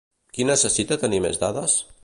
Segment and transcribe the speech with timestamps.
[0.37, 1.81] Qui necessita tenir més dades?